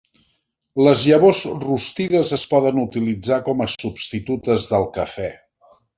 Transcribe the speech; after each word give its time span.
Les 0.85 1.01
llavors 1.09 1.41
rostides 1.65 2.33
es 2.37 2.45
poden 2.53 2.81
utilitzar 2.85 3.39
com 3.51 3.61
a 3.67 3.69
substitutes 3.75 4.67
del 4.73 4.89
cafè. 4.97 5.29